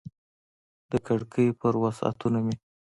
د 0.91 0.93
کړکۍ 1.07 1.47
پر 1.61 1.73
وسعتونو 1.83 2.39
مې 2.45 2.55